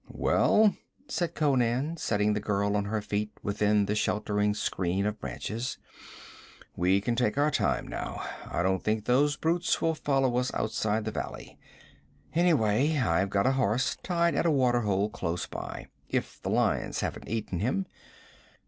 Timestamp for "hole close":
14.81-15.45